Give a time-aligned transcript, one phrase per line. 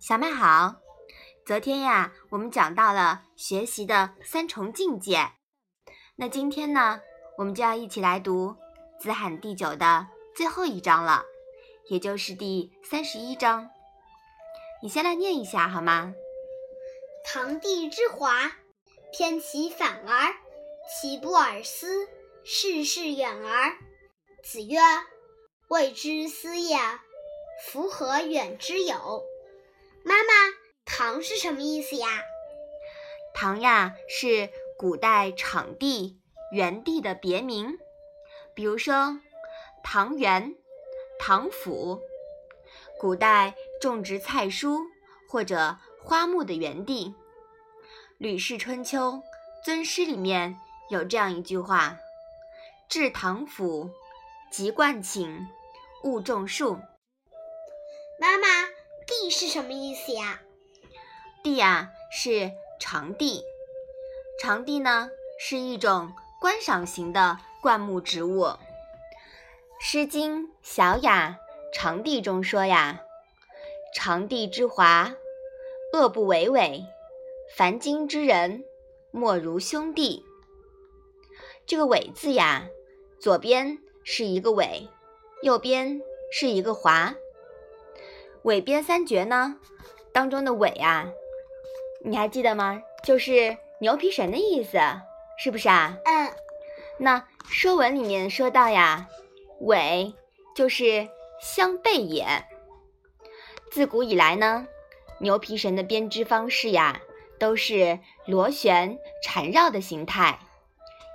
[0.00, 0.76] 小麦好，
[1.44, 5.32] 昨天呀，我们讲到了学习的三重境界。
[6.16, 7.02] 那今天呢，
[7.36, 8.56] 我们就要一起来读
[9.02, 11.22] 《子罕第九》的最后一章了，
[11.90, 13.68] 也就是第三十一章。
[14.82, 16.14] 你先来念一下好吗？
[17.26, 18.52] 堂弟之华，
[19.12, 20.34] 偏其反而，
[20.88, 22.08] 其不尔思，
[22.42, 23.76] 事事远而。
[24.42, 24.78] 子曰
[25.68, 26.78] ：“未之思也，
[27.66, 29.22] 夫何远之有？”
[30.02, 30.32] 妈妈，
[30.84, 32.08] 唐是什么意思呀？
[33.34, 36.20] 唐呀，是古代场地、
[36.52, 37.78] 园地的别名，
[38.54, 39.20] 比如说
[39.84, 40.54] 唐园、
[41.18, 42.00] 唐府，
[42.98, 44.80] 古代种植菜蔬
[45.28, 47.08] 或者花木的园地。
[48.18, 49.12] 《吕氏春秋·
[49.64, 50.58] 尊师》里面
[50.90, 51.98] 有这样一句话
[52.88, 53.90] ：“至唐府，
[54.50, 55.46] 即冠请，
[56.04, 56.78] 勿种树。”
[58.18, 58.69] 妈妈。
[59.10, 60.40] 地是什么意思呀？
[61.42, 63.42] 地呀是长地，
[64.40, 68.44] 长地呢是一种观赏型的灌木植物。
[69.80, 71.40] 《诗经·小雅·
[71.76, 73.00] 长地》中说呀
[73.96, 75.12] ：“长地之华，
[75.92, 76.84] 恶不为伟。
[77.56, 78.62] 凡今之人，
[79.10, 80.24] 莫如兄弟。”
[81.66, 82.68] 这个“伟”字呀，
[83.18, 84.88] 左边是一个“伟”，
[85.42, 86.00] 右边
[86.30, 87.16] 是一个“华”。
[88.44, 89.56] 尾边三绝呢，
[90.12, 91.08] 当中的尾啊，
[92.04, 92.82] 你还记得吗？
[93.04, 94.78] 就是牛皮绳的意思，
[95.38, 95.98] 是不是啊？
[96.04, 96.30] 嗯。
[96.98, 99.08] 那《说文》里面说到呀，
[99.60, 100.14] 尾
[100.54, 101.08] 就是
[101.40, 102.26] 相背也。
[103.70, 104.66] 自古以来呢，
[105.18, 107.00] 牛皮绳的编织方式呀，
[107.38, 110.40] 都是螺旋缠绕的形态，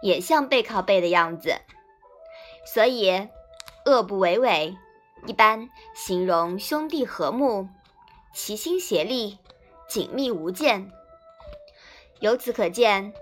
[0.01, 1.55] 也像背靠背的样子，
[2.65, 3.27] 所以
[3.85, 4.75] 恶不为尾。
[5.27, 7.67] 一般形容兄弟和睦、
[8.33, 9.39] 齐心协力、
[9.87, 10.91] 紧密无间。
[12.19, 13.13] 由此可见，“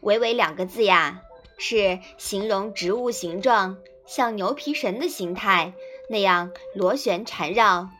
[0.00, 1.22] 维维”两个字呀，
[1.58, 5.74] 是形容植物形状像牛皮绳的形态
[6.08, 7.90] 那样螺旋缠绕、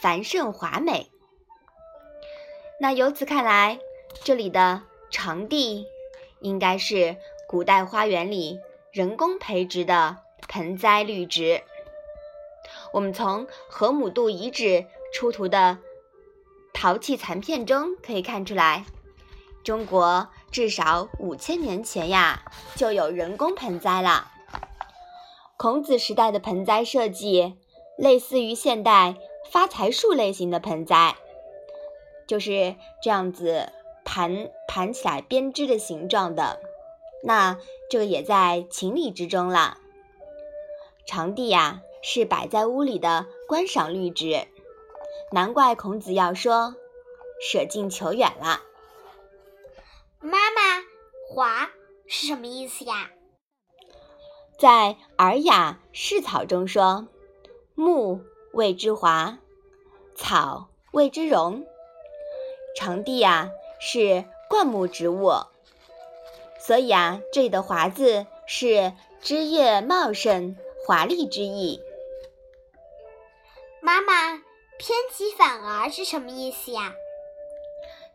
[0.00, 1.10] 繁盛华美。
[2.80, 3.78] 那由此看来，
[4.24, 5.86] 这里的长地
[6.40, 7.16] 应该是
[7.48, 8.60] 古代花园里
[8.90, 11.62] 人工培植的盆栽绿植。
[12.96, 15.76] 我们从河姆渡遗址出土的
[16.72, 18.86] 陶器残片中可以看出来，
[19.62, 22.42] 中国至少五千年前呀
[22.74, 24.30] 就有人工盆栽了。
[25.58, 27.58] 孔子时代的盆栽设计
[27.98, 29.16] 类似于现代
[29.50, 31.16] 发财树类型的盆栽，
[32.26, 33.74] 就是这样子
[34.06, 36.60] 盘盘起来编织的形状的。
[37.22, 37.58] 那
[37.90, 39.76] 这个也在情理之中了。
[41.04, 41.82] 长帝呀。
[42.08, 44.46] 是摆在屋里的观赏绿植，
[45.32, 46.76] 难怪孔子要说
[47.42, 48.62] “舍近求远”了。
[50.20, 50.84] 妈妈
[51.28, 51.68] ，“华”
[52.06, 53.10] 是什么意思呀？
[54.56, 54.70] 在
[55.16, 57.08] 《尔雅·释草》中说
[57.74, 58.20] ：“木
[58.52, 59.38] 谓之华，
[60.14, 61.66] 草谓之荣。”
[62.78, 63.50] 长地啊
[63.80, 65.32] 是灌木植物，
[66.60, 70.56] 所以啊，这里的“华”字是枝叶茂盛、
[70.86, 71.82] 华丽之意。
[73.82, 74.36] 妈妈，
[74.78, 76.92] 偏其反而是什么意思呀？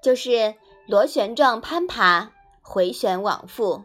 [0.01, 0.55] 就是
[0.87, 3.83] 螺旋状攀爬，回旋往复。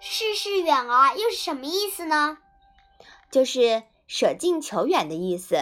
[0.00, 2.38] 事事远而又是什么意思呢？
[3.30, 5.56] 就是舍近求远的意思。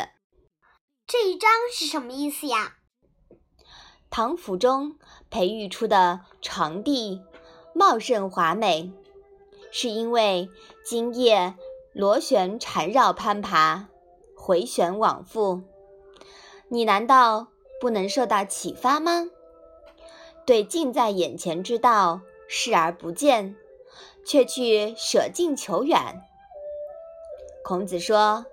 [1.06, 2.74] 这一章是什么意思呀？
[4.10, 4.98] 唐府中
[5.30, 7.22] 培育出的长地
[7.74, 8.92] 茂盛华美，
[9.70, 10.48] 是因为
[10.84, 11.54] 茎叶
[11.92, 13.88] 螺旋缠绕攀爬。
[14.46, 15.62] 回旋往复，
[16.68, 17.48] 你难道
[17.80, 19.28] 不能受到启发吗？
[20.46, 23.56] 对近在眼前之道视而不见，
[24.24, 26.22] 却去舍近求远。
[27.64, 28.46] 孔子说：“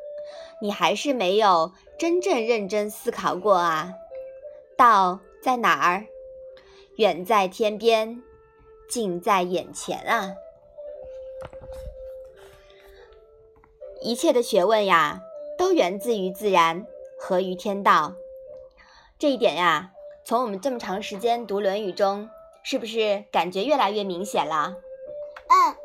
[0.60, 3.94] 你还是没有真正认真思考过啊！
[4.76, 6.08] 道在哪儿？
[6.96, 8.24] 远在天边，
[8.90, 10.34] 近在眼前啊！
[14.02, 15.22] 一切的学问呀。”
[15.64, 16.86] 都源自于自然，
[17.18, 18.16] 合于天道。
[19.18, 19.94] 这一点呀，
[20.26, 22.30] 从我们这么长时间读《论语》中，
[22.64, 24.76] 是不是感觉越来越明显了？
[25.48, 25.76] 嗯。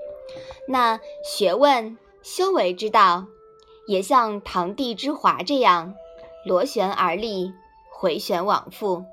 [0.66, 3.28] 那学问、修为之道，
[3.86, 5.94] 也像堂棣之华这样，
[6.44, 7.52] 螺旋而立，
[7.88, 9.04] 回旋往复。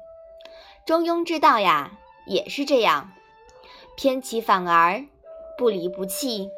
[0.83, 1.91] 中庸之道呀，
[2.25, 3.11] 也是这样，
[3.95, 5.05] 偏其反而，
[5.59, 6.49] 不离不弃，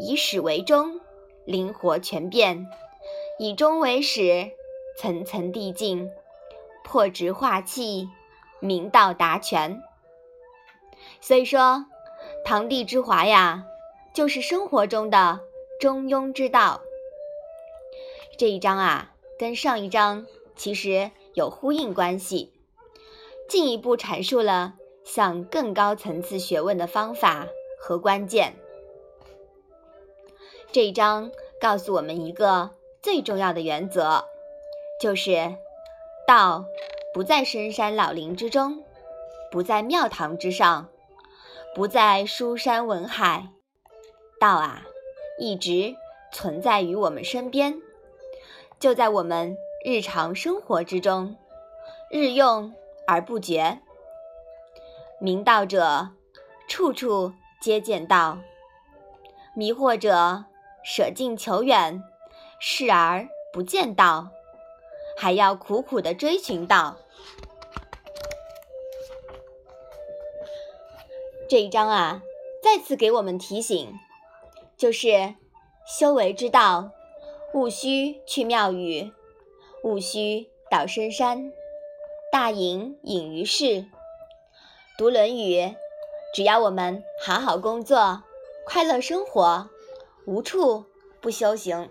[0.00, 0.98] 以始为终，
[1.44, 2.66] 灵活全变。
[3.36, 4.52] 以终为始，
[4.96, 6.08] 层层递进，
[6.84, 8.08] 破直化气，
[8.60, 9.82] 明道达全。
[11.20, 11.86] 所以说，
[12.44, 13.64] 堂棣之华呀，
[14.12, 15.40] 就是生活中的
[15.80, 16.80] 中庸之道。
[18.38, 22.52] 这一章啊，跟上一章其实有呼应关系，
[23.48, 27.48] 进一步阐述了向更高层次学问的方法
[27.80, 28.54] 和关键。
[30.70, 32.70] 这一章告诉我们一个
[33.04, 34.24] 最重要的原则，
[34.98, 35.56] 就是
[36.26, 36.64] 道
[37.12, 38.82] 不在深山老林之中，
[39.50, 40.88] 不在庙堂之上，
[41.74, 43.48] 不在书山文海，
[44.40, 44.86] 道啊，
[45.38, 45.94] 一直
[46.32, 47.78] 存在于我们身边。
[48.80, 49.54] 就在我们
[49.84, 51.36] 日常生活之中，
[52.10, 52.72] 日用
[53.06, 53.80] 而不绝。
[55.20, 56.08] 明道者，
[56.66, 58.38] 处处皆见道；
[59.54, 60.46] 迷惑者，
[60.82, 62.02] 舍近求远，
[62.66, 64.30] 视而不见道，
[65.18, 66.96] 还要苦苦的追寻道。
[71.46, 72.22] 这一章啊，
[72.62, 73.92] 再次给我们提醒，
[74.78, 75.34] 就是
[75.86, 76.90] 修为之道。
[77.52, 79.12] 勿须去庙宇，
[79.82, 81.52] 勿须到深山，
[82.32, 83.84] 大隐隐于市。
[84.96, 85.60] 读《论语》，
[86.34, 88.22] 只要我们好好工作，
[88.64, 89.68] 快乐生活，
[90.24, 90.86] 无处
[91.20, 91.90] 不修行。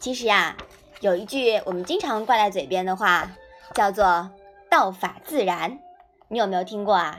[0.00, 0.56] 其实呀，
[1.00, 3.30] 有一句我们经常挂在嘴边的话，
[3.74, 4.30] 叫做
[4.70, 5.78] “道法自然”，
[6.28, 7.18] 你有没有听过啊？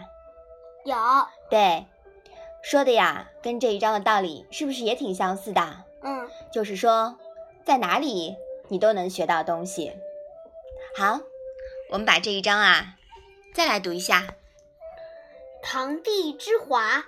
[0.84, 0.98] 有。
[1.52, 1.86] 对，
[2.64, 5.84] 说的呀，跟这一章的道理是不是也挺相似的？
[6.02, 7.20] 嗯，就是说，
[7.64, 8.36] 在哪里
[8.70, 9.94] 你都能学到东西。
[10.98, 11.20] 好，
[11.92, 12.96] 我们把这一章啊
[13.54, 14.26] 再来读一下。
[15.62, 17.04] 堂棣之华，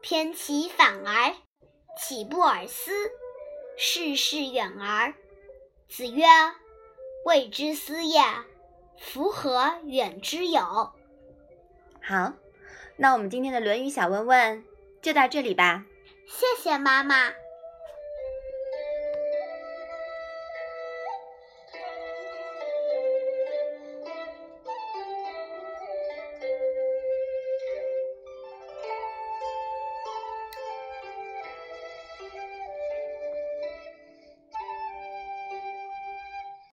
[0.00, 1.32] 偏其反而，
[1.96, 2.90] 岂不尔思？
[3.76, 5.14] 事事远而。
[5.88, 6.24] 子曰
[7.24, 8.20] ：“未之思也，
[8.98, 10.60] 夫何远之有？”
[12.02, 12.32] 好，
[12.96, 14.64] 那我们今天的《论语》小问问
[15.00, 15.84] 就到这里吧。
[16.26, 17.32] 谢谢妈妈。